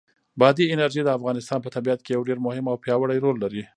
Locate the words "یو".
2.15-2.23